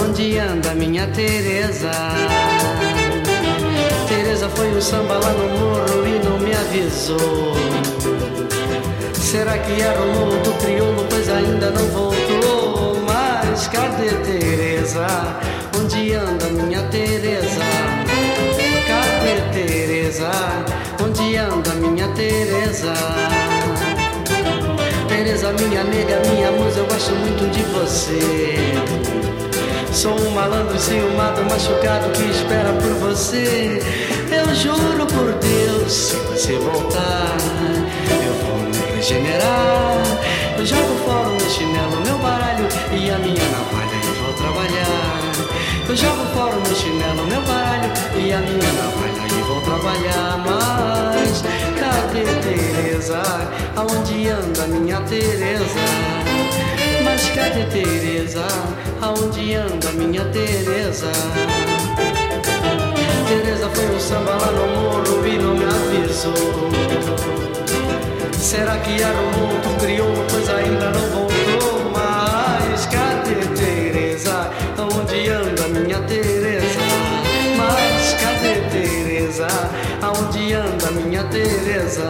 Onde 0.00 0.38
anda 0.38 0.74
minha 0.74 1.06
Teresa? 1.08 1.90
Teresa 4.08 4.48
foi 4.48 4.68
um 4.74 4.80
samba 4.80 5.14
lá 5.14 5.32
no 5.32 5.48
morro 5.58 6.06
e 6.06 6.24
não 6.24 6.38
me 6.38 6.52
avisou. 6.54 7.54
Será 9.14 9.56
que 9.58 9.82
arrumou 9.82 10.34
outro 10.34 10.52
crioulo, 10.54 11.06
pois 11.08 11.28
ainda 11.28 11.70
não 11.70 11.86
voltou? 11.88 13.00
Mas 13.06 13.68
cadê 13.68 14.10
Teresa? 14.24 15.06
Onde 15.78 16.14
anda 16.14 16.46
minha 16.46 16.82
Teresa? 16.88 17.64
Cadê 18.88 19.40
Teresa? 19.52 20.30
Onde 21.00 21.36
anda 21.36 21.70
minha 21.74 22.08
Teresa? 22.08 23.53
Teresa, 25.14 25.52
minha 25.52 25.84
nega, 25.84 26.20
minha 26.28 26.50
musa, 26.50 26.80
eu 26.80 26.86
gosto 26.86 27.12
muito 27.14 27.48
de 27.52 27.62
você. 27.66 28.74
Sou 29.92 30.12
um 30.12 30.30
malandro 30.30 30.76
ciumado, 30.76 31.40
machucado 31.44 32.10
que 32.10 32.24
espera 32.24 32.72
por 32.72 32.94
você. 32.94 33.80
Eu 34.28 34.52
juro 34.56 35.06
por 35.06 35.32
Deus, 35.34 35.92
se 35.92 36.16
você 36.16 36.58
voltar, 36.58 37.36
eu 38.26 38.34
vou 38.42 38.58
me 38.58 38.96
regenerar. 38.96 40.02
Eu 40.58 40.66
jogo 40.66 40.96
fora 41.06 41.28
o 41.28 41.36
meu 41.36 41.48
chinelo, 41.48 42.00
meu 42.04 42.18
baralho 42.18 42.66
e 42.90 43.08
a 43.08 43.18
minha 43.18 43.44
navalha 43.52 43.96
e 44.02 44.20
vou 44.20 44.32
trabalhar. 44.32 45.22
Eu 45.88 45.96
jogo 45.96 46.24
fora 46.34 46.56
o 46.56 46.60
meu 46.60 46.74
chinelo, 46.74 47.24
meu 47.28 47.42
baralho 47.42 47.92
e 48.16 48.32
a 48.32 48.38
minha 48.40 48.72
navalha 48.72 49.28
e 49.30 49.42
vou 49.42 49.60
trabalhar. 49.60 50.42
Mas 50.44 51.73
cadê 52.14 52.24
Teresa? 52.40 53.22
Aonde 53.76 54.28
anda 54.28 54.66
minha 54.68 55.00
Teresa? 55.00 55.64
Mas 57.02 57.28
cadê 57.30 57.64
Teresa? 57.64 58.46
Aonde 59.02 59.54
anda 59.54 59.90
minha 59.92 60.24
Teresa? 60.26 61.10
Teresa 63.26 63.68
foi 63.70 63.96
um 63.96 64.00
samba 64.00 64.32
lá 64.32 64.52
no 64.52 64.66
morro 64.80 65.26
e 65.26 65.38
não 65.38 65.54
me 65.54 65.64
avisou. 65.64 66.34
Será 68.32 68.76
que 68.78 69.02
arrumou 69.02 69.78
crioulo, 69.80 70.24
pois 70.30 70.48
ainda 70.48 70.90
não 70.90 71.00
voltou? 71.00 71.23
Teresa? 81.30 82.08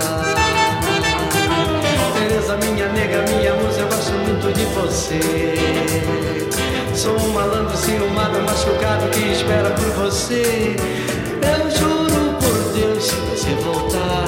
Teresa, 2.14 2.56
minha 2.56 2.88
nega, 2.88 3.24
minha 3.28 3.54
musa, 3.54 3.80
eu 3.80 3.86
gosto 3.86 4.12
muito 4.12 4.52
de 4.52 4.64
você. 4.66 5.20
Sou 6.94 7.18
um 7.18 7.28
malandro 7.32 7.76
ciumado, 7.76 8.40
machucado 8.42 9.08
que 9.10 9.32
espera 9.32 9.70
por 9.70 9.90
você. 10.04 10.76
Eu 11.42 11.70
juro 11.70 12.36
por 12.38 12.72
Deus, 12.72 13.04
se 13.04 13.14
você 13.14 13.54
voltar, 13.62 14.26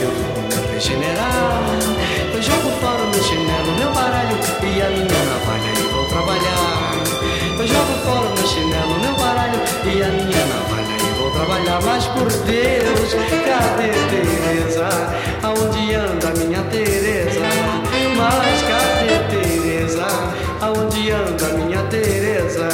eu 0.00 0.10
vou 0.10 0.42
me 0.42 0.74
regenerar. 0.74 1.62
Eu 2.34 2.42
jogo 2.42 2.70
fora 2.80 3.02
o 3.02 3.10
meu 3.10 3.22
chinelo, 3.22 3.72
meu 3.78 3.92
baralho 3.92 4.36
e 4.62 4.82
a 4.82 4.88
minha 4.88 5.24
navalha 5.24 5.72
e 5.78 5.92
vou 5.92 6.04
trabalhar. 6.06 7.02
Eu 7.58 7.66
jogo 7.66 7.92
fora 8.04 8.26
o 8.26 8.34
meu 8.34 8.46
chinelo, 8.46 9.00
meu 9.00 9.14
baralho 9.16 9.60
e 9.84 10.02
a 10.02 10.08
minha 10.08 10.46
navalha 10.46 10.71
vou 11.22 11.30
trabalhar. 11.30 11.80
Mas 11.82 12.06
por 12.08 12.28
Deus, 12.28 13.14
cadê 13.46 13.92
Teresa? 14.10 14.88
Aonde 15.42 15.94
anda 15.94 16.30
minha 16.38 16.62
Teresa? 16.64 17.40
Mas 18.16 18.62
cadê 18.62 19.18
Teresa? 19.30 20.06
Aonde 20.60 21.10
anda 21.10 21.48
minha 21.58 21.82
Teresa? 21.84 22.68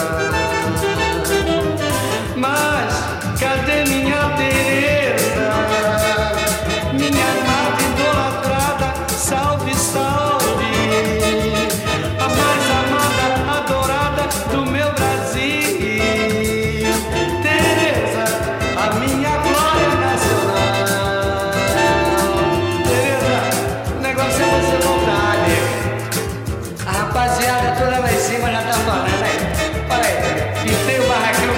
Mas 2.37 2.95
cadê 3.39 3.85
minha 3.85 4.31
Teresa? 4.37 5.68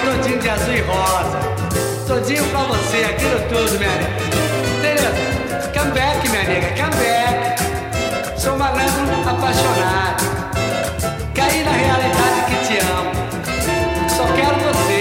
Todinho 0.04 0.38
de 0.38 0.48
azul 0.48 0.74
e 0.74 0.80
rosa. 0.80 1.38
Todinho 2.06 2.44
pra 2.50 2.60
você, 2.60 3.04
aquilo 3.04 3.40
tudo, 3.48 3.78
minha 3.78 3.90
nega. 3.90 4.10
Tereza, 4.80 5.10
come 5.72 5.92
back, 5.92 6.28
minha 6.28 6.42
nega, 6.44 6.68
come 6.68 6.96
back. 6.96 8.40
Sou 8.40 8.56
malandro 8.56 9.28
apaixonado. 9.28 10.24
Caí 11.34 11.62
na 11.62 11.72
realidade 11.72 12.40
que 12.48 12.56
te 12.66 12.78
amo. 12.78 13.10
Só 14.08 14.24
quero 14.34 14.56
você. 14.60 15.00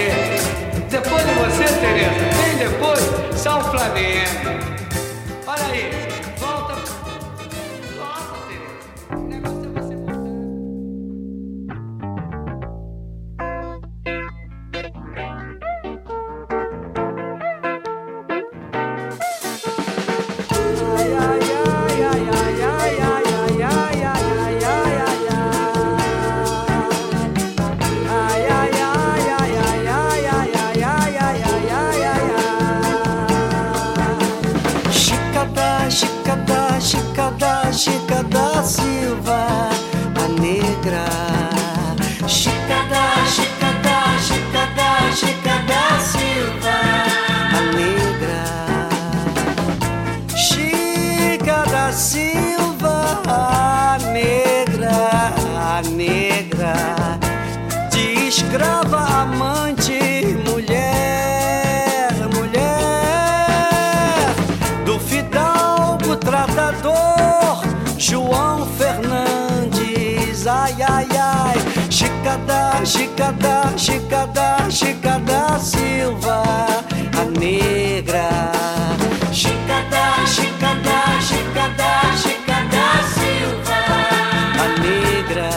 Depois 0.88 1.24
de 1.24 1.32
você, 1.34 1.64
Tereza, 1.80 2.20
vem 2.36 2.56
depois 2.58 3.00
São 3.40 3.60
Flamengo. 3.70 4.79
João 68.30 68.64
Fernandes. 68.78 70.46
Ai, 70.46 70.74
ai, 70.88 71.08
ai. 71.16 71.88
Chica 71.90 72.36
da, 72.46 72.80
Chica 72.84 73.32
da, 73.32 73.72
Chica 73.76 74.26
da, 74.26 74.70
Chica 74.70 75.18
da 75.18 75.58
Silva, 75.58 76.42
a 77.18 77.24
negra. 77.38 78.52
Chica 79.32 79.82
da, 79.90 80.24
Chica 80.26 80.74
da 80.84 81.20
Silva. 81.20 81.50
A 84.62 84.66
negra, 84.78 85.50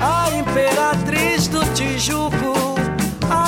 a 0.00 0.30
imperatriz 0.30 1.48
do 1.48 1.62
Tijuco, 1.74 2.54
a 3.30 3.44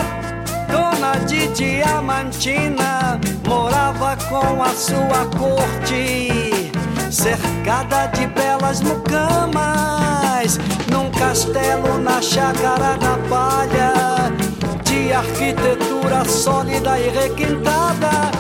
dona 0.71 1.17
de 1.25 1.49
Diamantina, 1.49 3.19
morava 3.47 4.17
com 4.29 4.63
a 4.63 4.75
sua 4.75 5.27
corte, 5.39 6.52
cercada 7.13 8.07
de 8.07 8.27
belas 8.27 8.81
mucamas, 8.81 10.59
num 10.91 11.11
castelo 11.11 11.99
na 11.99 12.23
chácara 12.23 12.97
da 12.97 13.19
palha, 13.29 14.33
de 14.83 15.13
arquitetura 15.13 16.25
sólida 16.25 16.99
e 16.99 17.11
requintada, 17.11 18.31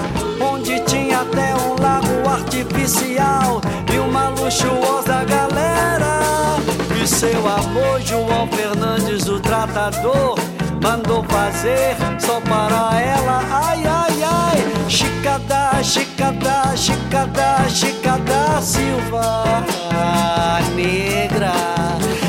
onde 0.40 0.80
tinha 0.86 1.20
até 1.20 1.54
um 1.54 1.80
lago 1.80 2.28
artificial 2.28 3.60
e 3.92 3.98
uma 3.98 4.30
luxuosa 4.30 5.22
galera. 5.24 6.56
E 7.00 7.06
seu 7.06 7.46
avô 7.46 8.00
João 8.00 8.48
Fernandes, 8.48 9.28
o 9.28 9.38
tratador, 9.38 10.38
mandou 10.82 11.22
fazer 11.24 11.94
só 12.18 12.40
para 12.40 12.98
ela. 13.00 13.42
Ai, 13.50 13.84
ai, 13.84 14.01
Chicada, 15.82 16.76
Chicada, 16.76 17.68
Chicada, 17.68 18.60
Silva 18.62 19.64
Negra. 20.74 21.52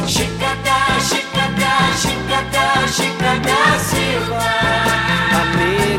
Chicada, 0.08 0.99
Chicada, 0.99 1.74
Chicada, 1.95 2.88
Chicada 2.88 3.80
Silva 3.80 4.54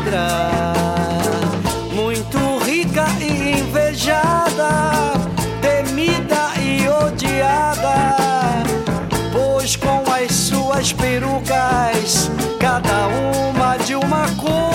negra, 0.05 0.73
muito 1.91 2.57
rica 2.63 3.05
e 3.19 3.59
invejada, 3.59 5.13
temida 5.61 6.51
e 6.61 6.87
odiada, 6.87 8.23
pois 9.31 9.75
com 9.75 10.03
as 10.11 10.31
suas 10.31 10.93
perucas, 10.93 12.29
cada 12.59 13.07
uma 13.07 13.77
de 13.77 13.95
uma 13.95 14.27
cor, 14.35 14.74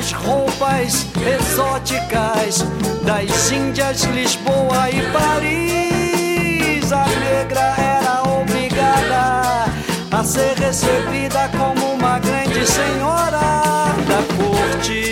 joias, 0.00 0.12
roupas 0.12 1.06
exóticas 1.16 2.64
das 3.04 3.50
Índias, 3.50 4.02
Lisboa 4.04 4.90
e 4.90 5.02
Paris, 5.12 6.92
a 6.92 7.06
negra 7.06 7.74
era 7.78 8.22
obrigada 8.22 9.66
a 10.10 10.24
ser 10.24 10.56
recebida 10.56 11.50
como 11.56 11.94
uma 11.94 12.18
grande 12.18 12.66
senhora 12.66 13.94
da 14.08 14.22
corte 14.36 15.09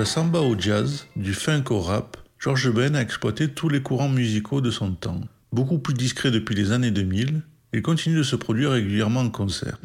la 0.00 0.06
samba 0.06 0.40
au 0.40 0.58
jazz, 0.58 1.06
du 1.14 1.34
funk 1.34 1.64
au 1.68 1.78
rap, 1.78 2.16
George 2.38 2.72
Ben 2.72 2.96
a 2.96 3.02
exploité 3.02 3.48
tous 3.48 3.68
les 3.68 3.82
courants 3.82 4.08
musicaux 4.08 4.62
de 4.62 4.70
son 4.70 4.92
temps. 4.92 5.20
Beaucoup 5.52 5.78
plus 5.78 5.92
discret 5.92 6.30
depuis 6.30 6.54
les 6.54 6.72
années 6.72 6.90
2000, 6.90 7.42
il 7.74 7.82
continue 7.82 8.16
de 8.16 8.22
se 8.22 8.34
produire 8.34 8.70
régulièrement 8.70 9.20
en 9.20 9.28
concert. 9.28 9.78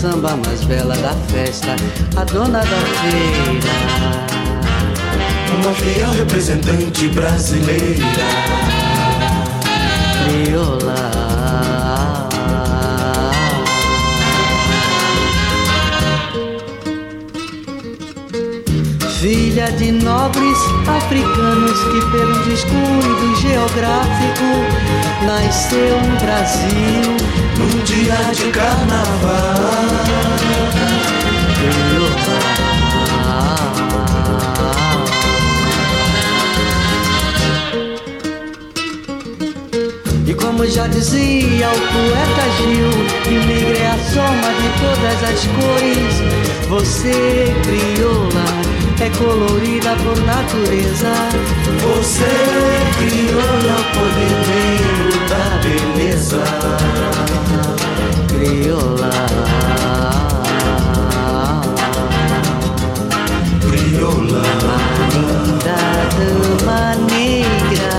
Samba 0.00 0.34
mais 0.46 0.64
bela 0.64 0.96
da 0.96 1.12
festa, 1.30 1.76
a 2.16 2.24
dona 2.24 2.60
da 2.60 2.64
feira. 2.64 3.60
Uma 5.60 5.74
fiel 5.74 6.10
representante 6.12 7.08
brasileira. 7.08 8.06
Crioula. 10.24 10.79
Filha 19.20 19.70
de 19.72 19.92
nobres 19.92 20.56
africanos 20.88 21.78
que 21.78 22.00
pelo 22.10 22.42
descuido 22.46 23.36
geográfico 23.36 24.46
nasceu 25.26 26.00
no 26.00 26.16
Brasil 26.18 27.30
Num 27.58 27.84
dia 27.84 28.16
de 28.32 28.50
carnaval. 28.50 29.90
E 40.26 40.32
como 40.32 40.66
já 40.66 40.86
dizia 40.86 41.68
o 41.68 41.80
poeta 41.92 42.46
Gil, 42.56 42.90
que 43.24 43.82
é 43.82 43.86
a 43.86 43.98
soma 44.14 44.50
de 44.54 44.68
todas 44.80 45.22
as 45.28 45.46
cores. 45.58 46.40
Você, 46.70 47.52
crioula, 47.62 48.79
é 49.00 49.10
colorida 49.10 49.96
por 49.96 50.16
natureza. 50.24 51.12
Você 51.80 52.30
crioula, 52.98 53.78
poder 53.94 54.34
negro 54.46 55.10
da 55.28 55.44
beleza. 55.62 56.44
Crioula. 58.28 59.10
Crioula. 63.70 64.42
Da 65.64 65.82
dama 66.18 66.80
negra, 67.10 67.92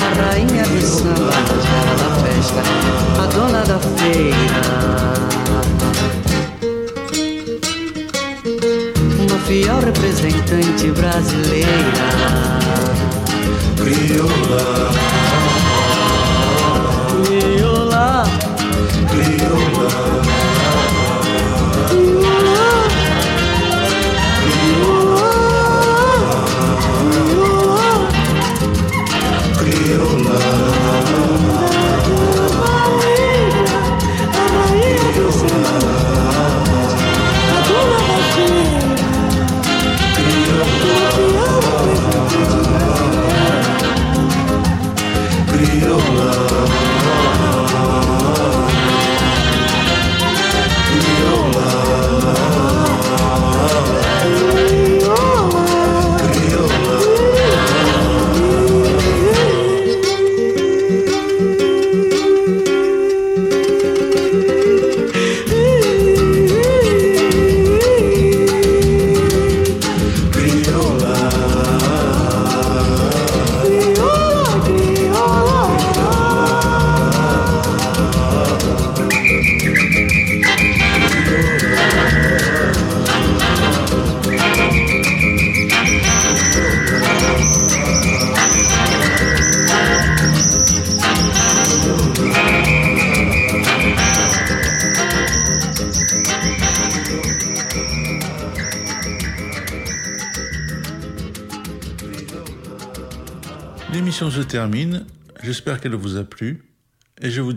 a 0.00 0.08
rainha 0.22 0.64
do 0.64 0.80
samba, 0.80 1.32
a 1.32 1.94
da 1.96 2.08
festa, 2.22 2.62
a 3.22 3.26
dona 3.26 3.62
da 3.64 3.78
feira. 3.78 4.96
Fiel 9.46 9.80
representante 9.80 10.90
brasileira. 10.90 12.58
Crioula. 13.76 14.90
Crioula. 17.22 18.24
L'émission 19.12 20.05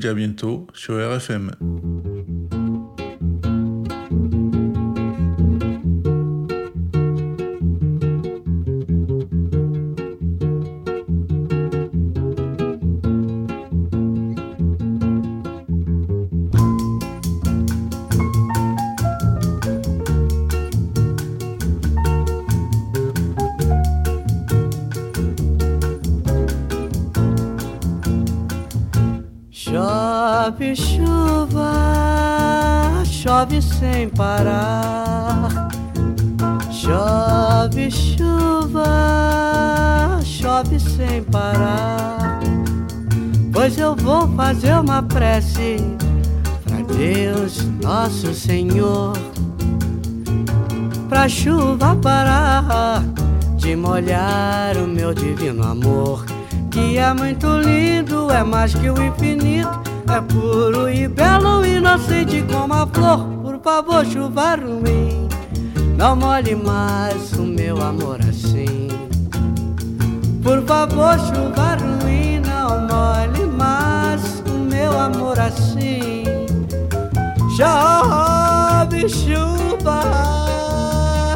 à 0.09 0.13
bientôt 0.13 0.67
sur 0.73 0.95
RFM. 0.95 1.51
Chove 30.49 30.75
chuva, 30.75 31.71
chove 33.05 33.61
sem 33.61 34.09
parar. 34.09 35.69
Chove 36.71 37.91
chuva, 37.91 38.89
chove 40.23 40.79
sem 40.79 41.21
parar. 41.25 42.39
Pois 43.53 43.77
eu 43.77 43.95
vou 43.95 44.27
fazer 44.29 44.73
uma 44.73 45.03
prece 45.03 45.77
pra 46.63 46.77
Deus, 46.95 47.63
nosso 47.83 48.33
Senhor, 48.33 49.13
pra 51.07 51.29
chuva 51.29 51.95
parar 51.95 53.03
de 53.55 53.75
molhar 53.75 54.75
o 54.77 54.87
meu 54.87 55.13
divino 55.13 55.63
amor 55.63 56.25
que 56.71 56.97
é 56.97 57.13
muito 57.13 57.47
lindo, 57.59 58.31
é 58.31 58.43
mais 58.43 58.73
que 58.73 58.89
o 58.89 59.03
infinito, 59.03 59.88
é 60.11 60.21
puro 60.21 60.89
e 60.89 61.07
belo, 61.07 61.65
inocente 61.65 62.43
como 62.51 62.73
a 62.73 62.87
flor. 62.87 63.19
Por 63.43 63.59
favor, 63.61 64.05
chuva 64.05 64.55
ruim, 64.55 65.27
não 65.97 66.15
molhe 66.15 66.55
mais 66.55 67.33
o 67.33 67.43
meu 67.43 67.81
amor 67.81 68.19
assim. 68.27 68.87
Por 70.41 70.63
favor, 70.63 71.17
chuva 71.19 71.75
ruim, 71.75 72.39
não 72.39 72.87
molhe 72.87 73.45
mais 73.45 74.41
o 74.47 74.57
meu 74.57 74.97
amor 74.99 75.39
assim. 75.39 76.23
Chove 77.55 79.09
chuva, 79.09 80.01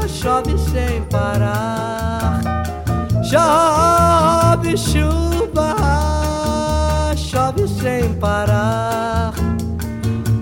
chove 0.08 0.58
sem 0.58 1.02
parar. 1.04 2.42
Chove 3.24 4.78
chuva, 4.78 5.33
chove 7.54 7.68
sem 7.68 8.14
parar. 8.16 9.34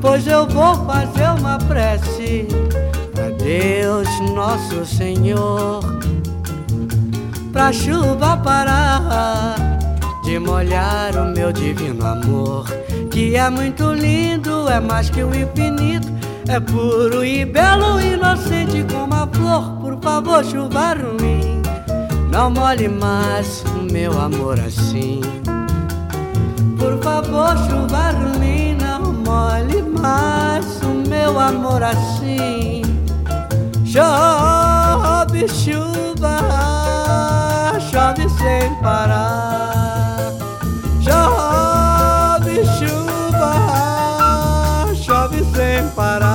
Pois 0.02 0.26
eu 0.26 0.48
vou 0.48 0.76
fazer 0.86 1.30
uma 1.40 1.58
prece 1.60 2.48
pra 3.14 3.30
Deus, 3.30 4.08
nosso 4.34 4.86
Senhor, 4.86 5.82
pra 7.52 7.72
chuva 7.72 8.38
parar 8.38 9.56
de 10.24 10.40
molhar 10.40 11.16
o 11.16 11.32
meu 11.34 11.52
divino 11.52 12.06
amor, 12.06 12.66
que 13.12 13.36
é 13.36 13.50
muito 13.50 13.94
lindo, 13.94 14.68
é 14.70 14.80
mais 14.80 15.10
que 15.10 15.24
o 15.24 15.36
infinito. 15.36 16.10
É 16.48 16.60
puro 16.60 17.24
e 17.24 17.46
belo, 17.46 18.02
inocente 18.02 18.84
como 18.92 19.14
a 19.14 19.28
flor. 19.28 19.72
Por 19.80 19.98
favor, 20.02 20.44
chuva 20.44 20.96
ruim. 20.96 21.62
Não 22.30 22.50
molhe 22.50 22.90
mais 22.90 23.64
o 23.78 23.94
meu 23.94 24.20
amor 24.20 24.60
assim. 24.60 25.22
Por 26.82 26.98
favor, 27.04 27.56
chuva 27.70 28.10
ruim, 28.10 28.76
não 28.82 29.14
molhe 29.14 29.84
mais 29.84 30.66
o 30.82 31.08
meu 31.08 31.40
amor 31.40 31.84
assim. 31.84 32.82
Chove 33.86 35.48
chuva, 35.48 36.40
chove 37.92 38.28
sem 38.30 38.74
parar. 38.82 40.34
Chove 41.04 42.66
chuva, 42.80 43.54
chove 44.96 45.46
sem 45.54 45.88
parar. 45.90 46.31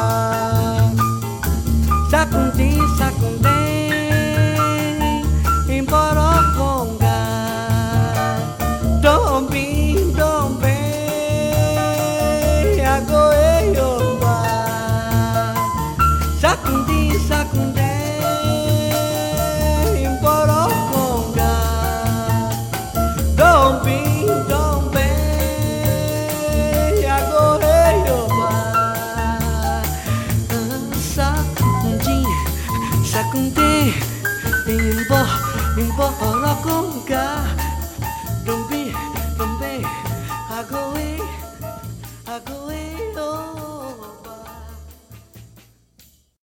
rock 36.34 36.66
Oh, 36.68 36.95